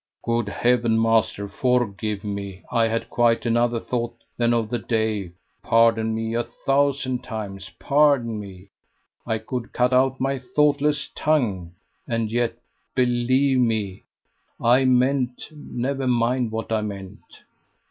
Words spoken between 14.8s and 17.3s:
meant never mind what I meant."